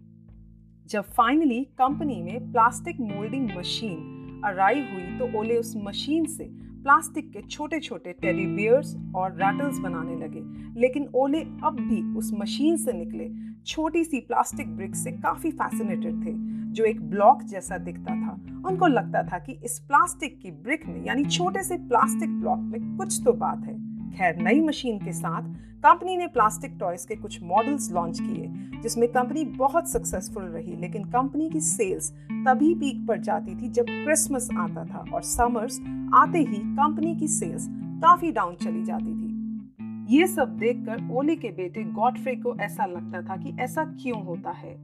जब 0.88 1.04
फाइनली 1.04 1.64
कंपनी 1.64 2.22
में 2.22 2.52
प्लास्टिक 2.52 3.00
मोल्डिंग 3.00 3.50
मशीन 3.58 4.42
अराइव 4.46 4.88
हुई 4.94 5.20
तो 5.20 5.40
ओले 5.40 5.58
उस 5.58 5.74
मशीन 5.78 6.26
से 6.26 6.44
प्लास्टिक 6.54 7.32
के 7.32 7.42
छोटे 7.42 7.80
छोटे 7.80 8.12
टेडी 8.12 8.46
बियर्स 8.46 8.98
और 9.16 9.32
रैटल्स 9.32 9.80
बनाने 9.80 10.16
लगे। 10.16 10.42
लेकिन 10.80 11.10
ओले 11.16 11.42
अब 11.42 11.78
भी 11.80 12.18
उस 12.18 12.32
मशीन 12.40 12.78
से 12.78 12.94
निकले। 12.94 13.30
छोटी 13.66 14.04
सी 14.04 14.20
प्लास्टिक 14.20 14.78
ब्रिक 14.78 14.96
से 14.96 15.12
काफ़ी 15.12 15.52
फैसिनेटेड 15.52 16.26
थे, 16.26 16.34
जो 16.74 16.84
एक 16.84 17.10
ब्लॉक 17.10 17.44
जैसा 17.44 17.78
दिखता 17.78 18.16
था। 18.16 18.62
उनको 18.70 18.88
लगता 18.88 19.24
था 19.24 19.40
कि 19.40 19.52
इस 19.52 19.80
प्लास्टिक 19.80 20.40
की 20.42 20.52
ब्रिक 20.52 20.88
में, 20.88 21.06
यानी 21.06 21.26
छोटे 21.26 21.64
से 21.64 21.78
प्लास्टिक 21.78 22.30
ब्लॉक 22.30 22.60
में 22.60 22.98
कुछ 22.98 23.22
तो 23.26 23.34
बात 23.34 23.66
है। 23.66 23.87
खैर 24.18 24.38
नई 24.38 24.60
मशीन 24.60 24.98
के 24.98 25.12
साथ, 25.14 25.42
कंपनी 25.78 26.18
ने 26.18 26.28
प्लास्टिक 26.28 26.78
टॉयज 26.80 27.06
के 27.06 27.16
कुछ 27.16 27.44
मॉडल्स 27.44 27.92
लॉन्च 27.92 28.20
किए, 28.20 28.46
जिसमें 28.82 29.10
कंपनी 29.10 29.44
बहुत 29.46 29.90
सक्सेसफुल 29.90 30.44
रही, 30.44 30.76
लेकिन 30.76 31.04
कंपनी 31.04 31.50
की 31.50 31.60
सेल्स 31.60 32.12
तभी 32.32 32.76
पीक 32.76 33.08
पर 33.08 33.20
जाती 33.20 33.56
थी 33.56 33.70
जब 33.70 33.84
क्रिसमस 33.84 34.50
आता 34.58 34.86
था 34.86 35.06
और 35.14 35.22
समर्स 35.22 35.80
आते 36.14 36.40
ही 36.40 36.58
कंपनी 36.58 37.16
की 37.16 37.28
सेल्स 37.28 37.68
काफ़ी 37.72 38.32
डाउन 38.32 38.56
चली 38.56 38.84
जाती 38.84 39.14
थी। 39.14 40.18
ये 40.18 40.28
सब 40.28 40.58
देखकर 40.58 41.08
ओली 41.12 41.36
के 41.36 41.50
बेटे 41.50 41.84
गॉडफ्रे 41.84 42.36
को 42.36 42.56
ऐसा 42.56 42.86
लगता 42.86 43.22
था 43.22 43.38
कि 43.38 43.56
ऐसा 43.60 43.84
क्यों 43.84 44.26
होता 44.26 44.52
है। 44.52 44.78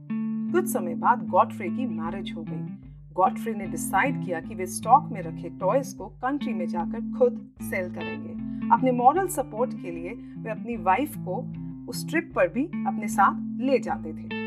कुछ 0.52 0.66
समय 0.66 0.94
बाद 0.94 1.26
गॉडफ्रे 1.28 1.68
की 1.68 1.86
मैरिज 1.86 2.34
हो 2.36 2.42
गई। 2.48 2.83
गॉडफ्रे 3.14 3.54
ने 3.54 3.66
डिसाइड 3.66 4.24
किया 4.24 4.40
कि 4.40 4.54
वे 4.54 4.66
स्टॉक 4.66 5.08
में 5.12 5.22
रखे 5.22 5.48
टॉयज 5.48 5.92
को 5.92 6.06
कंट्री 6.06 6.54
में 6.54 6.66
जाकर 6.66 7.18
खुद 7.18 7.50
सेल 7.62 7.94
करेंगे। 7.94 8.32
अपने 8.74 8.92
मॉरल 8.92 9.26
सपोर्ट 9.26 9.70
के 9.82 9.90
लिए 9.90 10.10
वे 10.38 10.50
अपनी 10.50 10.76
वाइफ 10.76 11.16
को 11.18 11.44
उस 11.88 12.08
ट्रिप 12.08 12.32
पर 12.36 12.48
भी 12.48 12.64
अपने 12.64 13.08
साथ 13.08 13.60
ले 13.60 13.78
जाते 13.78 14.12
थे। 14.12 14.44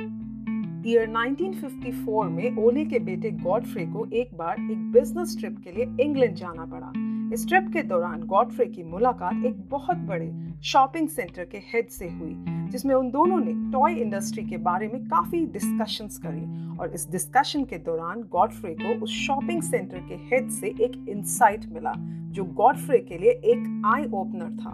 ईयर 0.90 1.08
1954 1.08 2.30
में 2.30 2.58
ओले 2.58 2.86
के 2.86 3.00
बेटे 3.00 3.32
गॉडफ्रे 3.32 3.86
को 3.86 4.06
एक 4.14 4.38
बार 4.38 4.56
एक 4.72 4.92
बिज़नेस 4.92 5.38
ट्रिप 5.40 5.58
के 5.64 5.72
लिए 5.72 6.06
इंग्लैंड 6.06 6.36
जाना 6.36 6.66
पड़ा। 6.66 7.17
इस 7.34 7.48
ट्रिप 7.48 7.70
के 7.74 7.84
दौरान 7.84 8.22
गॉडफ्रे 8.24 8.66
की 8.66 8.84
मुलाकात 8.84 9.46
एक 9.46 9.70
बहुत 9.70 9.98
बड़े 9.98 10.54
शॉपिंग 10.64 11.08
सेंटर 11.08 11.46
के 11.46 11.58
हेड 11.58 11.88
से 11.88 12.10
हुई, 12.10 12.36
जिसमें 12.48 12.96
उन 12.96 13.12
दोनों 13.12 13.40
ने 13.40 13.72
टॉय 13.72 13.94
इंडस्ट्री 13.94 14.44
के 14.44 14.58
बारे 14.58 14.88
में 14.88 15.04
काफ़ी 15.04 15.46
डिस्कशंस 15.46 16.18
करी 16.18 16.78
और 16.78 16.92
इस 16.92 17.12
डिस्कशन 17.12 17.64
के 17.64 17.78
दौरान 17.78 18.22
गॉडफ्रे 18.22 18.74
को 18.74 19.04
उस 19.04 19.10
शॉपिंग 19.10 19.62
सेंटर 19.62 19.98
के 19.98 20.16
हेड 20.16 20.50
से 20.50 20.68
एक 20.68 21.06
इंसाइट 21.10 21.66
मिला, 21.66 21.94
जो 22.32 22.44
गॉडफ्रे 22.44 22.98
के 22.98 23.18
लिए 23.18 23.32
एक 23.32 23.82
आई 23.86 24.04
ओपनर 24.04 24.58
था। 24.58 24.72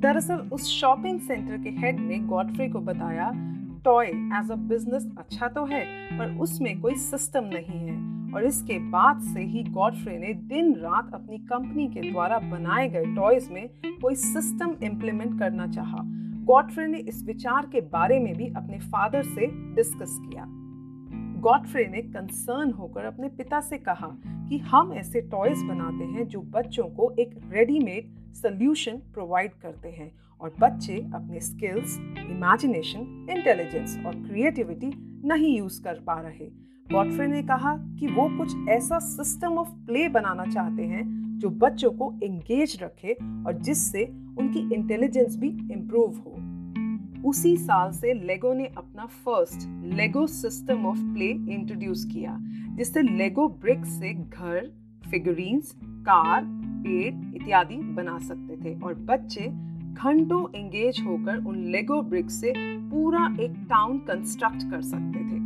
दरअसल, 0.00 0.34
उस 0.34 0.66
शॉपिंग 0.66 1.20
सेंटर 1.20 1.58
के 1.58 1.70
हेड 1.70 2.00
ने 2.00 2.18
गॉडफ्रे 2.18 2.68
को 2.68 2.78
बताया, 2.78 3.32
टॉय 3.84 4.06
एज 4.06 4.50
अ 4.50 4.54
बिज़नेस 4.54 5.08
अच्छा 5.18 5.48
तो 5.48 5.64
है, 5.64 5.84
पर 6.18 6.38
उसमें 6.40 6.80
कोई 6.80 6.94
सिस्टम 6.94 7.44
नहीं 7.44 7.88
है। 7.88 8.15
और 8.34 8.44
इसके 8.44 8.78
बाद 8.90 9.20
से 9.20 9.40
ही 9.40 9.62
गॉडफ्रे 9.62 10.18
ने 10.18 10.32
दिन 10.34 10.74
रात 10.74 11.10
अपनी 11.14 11.38
कंपनी 11.38 11.86
के 11.88 12.10
द्वारा 12.10 12.38
बनाए 12.38 12.88
गए 12.88 13.04
टॉयज 13.04 13.48
में 13.50 13.68
कोई 14.02 14.14
सिस्टम 14.14 14.76
इम्प्लीमेंट 14.82 15.38
करना 15.38 15.66
चाहा। 15.66 16.02
गॉडफ्रे 16.44 16.86
ने 16.86 16.98
इस 16.98 17.22
विचार 17.24 17.66
के 17.66 17.80
बारे 17.80 18.18
में 18.18 18.34
भी 18.36 18.46
अपने 18.46 18.78
फादर 18.78 19.22
से 19.22 19.46
डिस्कस 19.74 20.18
किया 20.20 20.44
गॉडफ्रे 21.40 21.86
ने 21.86 22.02
कंसर्न 22.02 22.70
होकर 22.72 23.04
अपने 23.04 23.28
पिता 23.28 23.60
से 23.60 23.78
कहा 23.78 24.08
कि 24.48 24.58
हम 24.58 24.92
ऐसे 24.92 25.20
टॉयज 25.20 25.62
बनाते 25.62 26.04
हैं 26.04 26.26
जो 26.28 26.40
बच्चों 26.40 26.84
को 26.84 27.10
एक 27.18 27.34
रेडीमेड 27.52 28.14
सोल्यूशन 28.34 28.92
प्रोवाइड 28.92 29.52
करते 29.52 29.88
हैं 29.88 30.10
और 30.40 30.54
बच्चे 30.60 30.96
अपने 31.14 31.40
स्किल्स 31.40 31.98
इमेजिनेशन 32.18 33.26
इंटेलिजेंस 33.30 33.98
और 34.06 34.14
क्रिएटिविटी 34.14 34.92
नहीं 35.28 35.58
यूज़ 35.58 35.82
कर 35.82 36.00
पा 36.06 36.20
रहे 36.20 36.48
गॉडफ्रे 36.92 37.26
ने 37.26 37.42
कहा 37.42 37.76
कि 37.76 38.06
वो 38.06 38.28
कुछ 38.38 38.68
ऐसा 38.68 38.98
सिस्टम 38.98 39.52
ऑफ़ 39.52 39.68
प्ले 39.86 40.08
बनाना 40.08 40.44
चाहते 40.44 40.82
हैं 40.82 41.04
जो 41.38 41.50
बच्चों 41.50 41.90
को 41.90 42.12
एंगेज 42.22 42.78
रखे 42.82 43.12
और 43.46 43.52
जिससे 43.52 44.04
उनकी 44.38 44.74
इंटेलिजेंस 44.74 45.36
भी 45.36 45.48
इम्प्रूव 45.48 46.16
हो। 46.16 47.28
उसी 47.28 47.56
साल 47.56 47.90
से 47.92 48.12
लेगो 48.14 48.52
ने 48.54 48.66
अपना 48.66 49.06
first 49.06 49.66
Lego 49.94 50.26
system 50.26 50.86
of 50.86 50.98
play 50.98 51.28
introduce 51.54 52.04
किया, 52.04 52.38
जिससे 52.76 53.02
लेगो 53.02 53.48
ब्रिक्स 53.48 53.88
से 53.88 54.14
घर 54.14 54.70
फिगरीन्स 55.10 55.72
कार, 55.82 56.44
पेड़ 56.82 57.42
इत्यादि 57.42 57.76
बना 57.76 58.18
सकते 58.18 58.56
थे 58.64 58.80
और 58.80 58.94
बच्चे 58.94 59.46
घंटों 59.94 60.44
एंगेज 60.54 61.02
होकर 61.06 61.44
उन 61.44 61.64
लेगो 61.64 62.02
ब्रिक्स 62.02 62.40
से 62.40 62.52
पूरा 62.90 63.36
एक 63.40 63.50
टाउन 63.50 63.98
कंस्ट्रक्ट 63.98 64.70
कर 64.70 64.82
सकते 64.82 65.18
थे। 65.18 65.45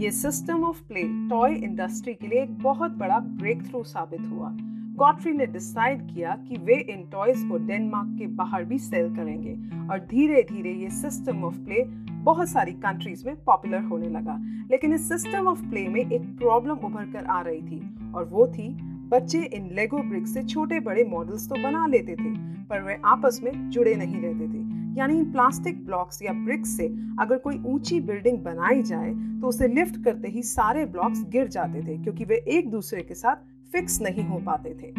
ये 0.00 0.10
system 0.10 0.62
of 0.64 0.78
play 0.88 1.02
toy 1.28 1.54
industry 1.54 2.12
के 2.14 2.26
लिए 2.26 2.42
एक 2.42 2.56
बहुत 2.58 2.90
बड़ा 2.90 3.18
ब्रेक 3.18 3.62
थ्रू 3.62 3.82
साबित 3.84 4.20
हुआ। 4.20 4.48
गॉडफ्री 4.96 5.32
ने 5.32 5.46
डिसाइड 5.46 6.06
किया 6.14 6.36
कि 6.48 6.56
वे 6.58 6.74
इन 6.90 7.02
टॉयज 7.12 7.42
को 7.48 7.58
डेनमार्क 7.66 8.16
के 8.18 8.26
बाहर 8.36 8.64
भी 8.64 8.78
सेल 8.78 9.14
करेंगे 9.16 9.52
और 9.88 9.98
धीरे 10.10 10.42
धीरे 10.42 10.72
ये 10.72 10.90
सिस्टम 10.90 11.44
ऑफ़ 11.44 11.58
प्ले 11.58 11.84
बहुत 12.22 12.48
सारी 12.48 12.72
कंट्रीज़ 12.78 13.26
में 13.26 13.44
पॉपुलर 13.44 13.82
होने 13.82 14.08
लगा। 14.08 14.38
लेकिन 14.70 14.94
इस 14.94 15.08
सिस्टम 15.08 15.48
ऑफ़ 15.48 15.68
प्ले 15.68 15.86
में 15.88 16.00
एक 16.00 16.22
प्रॉब्लम 16.38 16.86
उभर 16.86 17.12
कर 17.12 17.26
आ 17.26 17.40
रही 17.40 17.62
थी 17.62 17.82
और 18.14 18.24
वो 18.24 18.46
थी, 18.46 18.68
बच्चे 19.08 19.42
इन 19.54 19.70
लेगो 19.74 19.98
ब्रिक 19.98 20.26
से 20.26 20.42
छोटे 20.44 20.80
बड़े 20.80 21.04
मॉडल्स 21.04 21.48
तो 21.48 21.62
बना 21.62 21.86
लेते 21.86 22.14
थे, 22.14 22.34
पर 22.64 22.82
वे 22.82 23.00
आपस 23.04 23.40
में 23.42 23.70
जुड़े 23.70 23.94
नहीं 23.94 24.20
रहते 24.20 24.48
थे। 24.48 24.59
यानी 24.96 25.22
प्लास्टिक 25.32 25.84
ब्लॉक्स 25.86 26.22
या 26.22 26.32
ब्रिक्स 26.44 26.76
से 26.76 26.86
अगर 27.20 27.38
कोई 27.38 27.58
ऊँची 27.66 28.00
बिल्डिंग 28.00 28.38
बनाई 28.38 28.82
जाए 28.82 29.12
तो 29.40 29.48
उसे 29.48 29.68
लिफ्ट 29.68 30.02
करते 30.04 30.28
ही 30.28 30.42
सारे 30.42 30.84
ब्लॉक्स 30.86 31.24
गिर 31.30 31.48
जाते 31.48 31.82
थे, 31.82 31.96
क्योंकि 32.02 32.24
वे 32.24 32.36
एक 32.48 32.70
दूसरे 32.70 33.02
के 33.02 33.14
साथ 33.14 33.36
फिक्स 33.72 34.00
नहीं 34.02 34.24
हो 34.24 34.38
पाते 34.46 34.70
थे। 34.72 34.92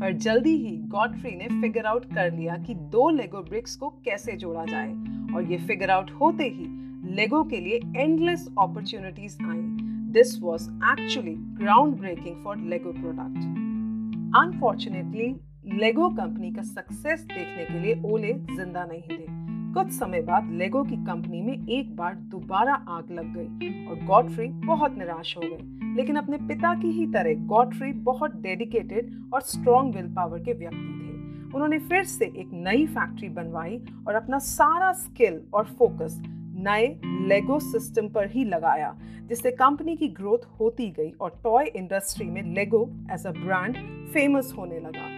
पर 0.00 0.12
जल्दी 0.22 0.56
ही 0.56 0.76
गॉडफ्री 0.88 1.30
ने 1.36 1.46
फिगर 1.60 1.86
आउट 1.86 2.04
कर 2.14 2.32
लिया 2.32 2.56
कि 2.56 2.74
दो 2.74 3.08
लेगो 3.10 3.42
ब्रिक्स 3.42 3.76
को 3.76 3.88
कैसे 4.04 4.32
जोड़ा 4.36 4.64
जाए, 4.64 4.90
और 5.34 5.50
ये 5.50 5.58
फिगर 5.58 5.90
आउट 5.90 6.10
होते 6.20 6.44
ही 6.48 6.66
लेगो 7.16 7.42
के 7.44 7.60
लिए 7.60 7.80
endless 7.96 8.46
opportunities 8.58 9.36
I 9.42 9.60
this 10.12 10.38
was 10.42 10.68
actually 10.92 11.34
ground 11.60 11.96
breaking 11.96 12.42
for 12.44 12.56
Lego 12.64 12.92
product 12.92 13.38
unfortunately 14.36 15.34
Lego 15.68 16.08
company 16.08 16.50
का 16.52 16.62
सक्सेस 16.62 17.20
देखने 17.22 17.64
के 17.64 17.78
लिए 17.80 18.00
ओले 18.06 18.32
ज़िंदा 18.32 18.84
नहीं 18.84 19.00
थे। 19.02 19.24
कुछ 19.74 19.90
समय 19.92 20.20
बाद 20.22 20.50
लेगो 20.52 20.82
की 20.84 20.96
कंपनी 20.96 21.40
में 21.42 21.66
एक 21.68 21.94
बार 21.96 22.14
दोबारा 22.30 22.74
आग 22.88 23.10
लग 23.12 23.32
गई 23.34 23.86
और 23.86 24.04
गॉडफ्री 24.06 24.46
बहुत 24.66 24.98
निराश 24.98 25.36
हो 25.36 25.42
गए 25.42 25.94
लेकिन 25.96 26.16
अपने 26.16 26.36
पिता 26.48 26.74
की 26.74 26.90
ही 26.90 27.06
तरह 27.06 27.46
गॉडफ्री 27.46 27.92
बहुत 28.04 28.36
डेडिकेटेड 28.42 29.10
और 29.34 29.42
स्ट्रॉन्ग 29.42 29.96
विल 29.96 30.14
पावर 30.14 30.38
के 30.38 30.52
व्यक्ति 30.52 30.76
थे। 30.76 31.54
उन्होंने 31.54 31.78
फिर 31.78 32.04
से 32.04 32.24
एक 32.26 32.50
नई 32.52 32.86
फैक्ट्री 32.86 33.28
बनवाई 33.30 33.78
और 34.08 34.14
अपना 34.14 34.38
सारा 34.46 34.92
स्किल 34.94 35.40
और 35.54 35.64
फोकस 35.78 36.20
नए 36.68 36.86
लेगो 37.04 37.58
सिस्टम 37.62 38.08
पर 38.08 38.30
ही 38.30 38.44
लगाया, 38.44 38.94
जिससे 39.28 39.50
कंपनी 39.52 39.96
की 39.96 40.08
ग्रोथ 40.10 40.48
होती 40.60 40.90
गई 40.90 41.10
और 41.10 41.40
टॉय 41.44 41.66
इंडस्ट्री 41.66 42.26
में 42.26 42.42
Lego 42.54 42.88
as 43.12 43.26
a 43.26 43.32
brand 43.34 43.76
famous 44.12 44.54
होने 44.58 44.80
लगा। 44.80 45.15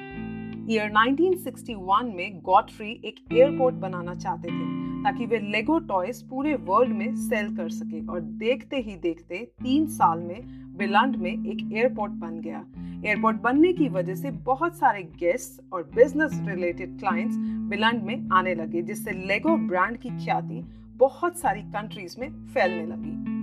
ईयर 0.70 0.90
1961 0.90 2.08
में 2.16 2.40
गॉडफ्री 2.44 2.90
एक 3.04 3.14
एयरपोर्ट 3.32 3.74
बनाना 3.74 4.14
चाहते 4.14 4.48
थे, 4.48 4.64
ताकि 5.04 5.26
वे 5.26 5.38
लेगो 5.38 5.78
टॉयज 5.78 6.22
पूरे 6.22 6.54
वर्ल्ड 6.54 6.92
में 6.96 7.14
सेल 7.16 7.56
कर 7.56 7.68
सके 7.68 8.04
और 8.06 8.20
देखते 8.20 8.76
ही 8.76 8.96
देखते 8.96 9.38
तीन 9.62 9.86
साल 9.86 10.18
में 10.18 10.42
बिलंड 10.78 11.16
में 11.16 11.30
एक 11.30 11.72
एयरपोर्ट 11.72 12.12
बन 12.12 12.40
गया। 12.40 12.64
एयरपोर्ट 13.06 13.40
बनने 13.42 13.72
की 13.72 13.88
वजह 13.88 14.14
से 14.14 14.30
बहुत 14.30 14.76
सारे 14.76 15.02
गेस्ट 15.02 15.72
और 15.72 15.90
बिज़नेस 15.94 16.40
रिलेटेड 16.46 16.98
क्लाइंट्स 16.98 17.36
बिलंड 17.70 18.02
में 18.02 18.28
आने 18.32 18.54
लगे, 18.54 18.82
जिससे 18.82 19.12
लेगो 19.26 19.56
ब्रांड 19.68 19.96
की 19.96 20.10
ख्याति 20.24 20.62
बहुत 20.96 21.38
सारी 21.38 21.62
कंट्रीज़ 21.62 22.20
में 22.20 22.46
फैलने 22.46 22.86
लगी। 22.86 23.37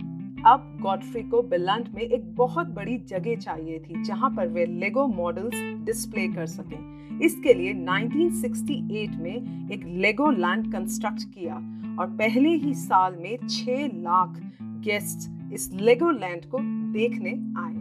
अब 0.45 0.77
गॉडफ्री 0.81 1.21
को 1.23 1.41
बिलंट 1.41 1.87
में 1.95 2.01
एक 2.01 2.35
बहुत 2.35 2.67
बड़ी 2.67 2.97
जगह 2.97 3.35
चाहिए 3.35 3.79
थी, 3.79 4.03
जहाँ 4.03 4.29
पर 4.29 4.47
वे 4.47 4.65
लेगो 4.65 5.07
मॉडल्स 5.07 5.85
डिस्प्ले 5.85 6.27
कर 6.27 6.45
सकें। 6.45 7.19
इसके 7.19 7.53
लिए 7.53 7.73
1968 7.73 9.15
में 9.19 9.69
एक 9.71 9.85
लेगो 9.85 10.29
लैंड 10.31 10.71
कंस्ट्रक्ट 10.71 11.23
किया 11.23 11.55
और 11.99 12.07
पहले 12.07 12.49
ही 12.49 12.73
साल 12.73 13.15
में 13.15 13.37
6 13.47 13.87
लाख 13.95 14.39
गेस्ट 14.61 15.53
इस 15.53 15.69
लेगो 15.73 16.11
लैंड 16.11 16.45
को 16.45 16.59
देखने 16.93 17.31
आए। 17.57 17.73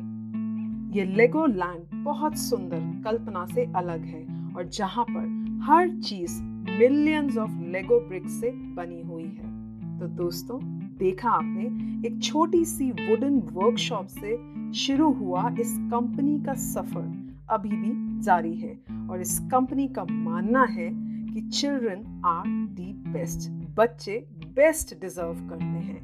ये 0.98 1.04
लेगो 1.04 1.46
लैंड 1.46 2.04
बहुत 2.04 2.38
सुंदर, 2.38 3.02
कल्पना 3.04 3.46
से 3.46 3.64
अलग 3.76 4.04
है 4.04 4.52
और 4.56 4.68
जहाँ 4.68 5.04
पर 5.10 5.60
हर 5.62 5.88
चीज़ 6.00 6.42
मिलियंस 6.78 7.36
ऑफ़ 7.36 7.50
लेगो 7.50 8.00
ब्रिक्स 8.00 8.40
से 8.40 8.50
बनी 8.50 9.02
हुई 9.02 9.24
है। 9.24 9.52
तो 9.98 10.06
दोस्तों 10.06 10.83
देखा 11.04 11.30
आपने, 11.30 11.64
एक 12.08 12.22
छोटी 12.22 12.64
सी 12.64 12.90
वुडन 12.90 13.38
वर्कशॉप 13.52 14.06
से 14.06 14.36
शुरू 14.72 15.12
हुआ 15.12 15.54
इस 15.60 15.78
कंपनी 15.78 16.40
का 16.40 16.54
सफ़र, 16.54 17.34
अभी 17.50 17.68
भी 17.68 18.22
जारी 18.22 18.54
है। 18.54 18.78
और 19.10 19.20
इस 19.20 19.38
कंपनी 19.38 19.88
का 19.88 20.04
मानना 20.10 20.64
है 20.64 20.88
कि 21.34 21.40
चिल्ड्रन 21.48 22.22
आर 22.24 22.46
दी 22.46 22.92
बेस्ट 22.92 23.50
बच्चे 23.76 24.26
बेस्ट 24.46 25.00
डिजर्व 25.00 25.48
करते 25.48 25.64
हैं। 25.64 26.00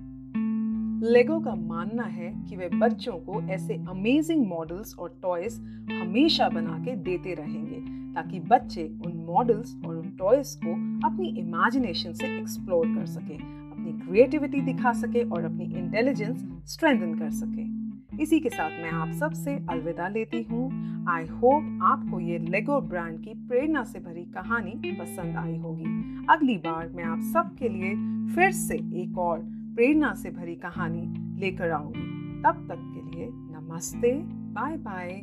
लेगो 1.12 1.40
का 1.40 1.54
मानना 1.54 2.02
है 2.02 2.44
कि 2.48 2.56
वे 2.56 2.68
बच्चों 2.74 3.12
को 3.12 3.40
ऐसे 3.42 3.74
अमेजिंग 3.74 4.46
मॉडल्स 4.46 4.94
और 4.98 5.18
टॉयज 5.22 5.54
हमेशा 5.90 6.48
बना 6.48 6.78
के 6.84 6.96
देते 6.96 7.34
रहेंगे, 7.34 7.80
ताकि 8.14 8.40
बच्चे 8.40 8.84
उन 9.06 9.26
मॉडल्स 9.30 9.76
और 9.86 9.96
उन 9.96 10.10
टॉयज 10.18 10.54
को 10.64 10.74
अपनी 11.08 11.28
इमेजिनेशन 11.38 12.12
से 12.12 12.38
एक्सप्लोर 12.38 12.86
कर 12.86 13.06
सके। 13.06 13.59
अपनी 13.90 14.06
क्रिएटिविटी 14.06 14.60
दिखा 14.60 14.92
सके 14.92 15.22
और 15.22 15.44
अपनी 15.44 15.64
इंटेलिजेंस 15.64 16.44
स्ट्रेंथन 16.66 17.14
कर 17.14 17.30
सके। 17.30 18.22
इसी 18.22 18.40
के 18.40 18.48
साथ 18.48 18.70
मैं 18.70 18.90
आप 18.90 19.12
सबसे 19.12 19.54
अलविदा 19.70 20.08
लेती 20.08 20.42
हूँ। 20.42 20.70
आई 21.08 21.26
होप 21.26 21.78
आपको 21.82 22.20
ये 22.20 22.38
लेगो 22.38 22.80
ब्रांड 22.80 23.20
की 23.24 23.34
प्रेरणा 23.34 23.84
से 23.84 23.98
भरी 23.98 24.24
कहानी 24.24 24.70
पसंद 24.92 25.36
आई 25.36 25.56
होगी। 25.58 26.26
अगली 26.30 26.56
बार 26.56 26.88
मैं 26.88 27.04
आप 27.04 27.20
सबके 27.20 27.68
लिए 27.68 27.94
फिर 28.34 28.50
से 28.50 28.74
एक 28.74 29.18
और 29.18 29.38
प्रेरणा 29.74 30.14
से 30.14 30.30
भरी 30.30 30.54
कहानी 30.54 31.40
लेकर 31.40 31.70
आऊँगी। 31.70 32.42
तब 32.42 32.66
तक 32.68 32.78
के 32.94 33.16
लिए 33.16 33.30
नमस्ते 33.32 34.12
बाय 34.52 34.76
बाय 34.76 35.22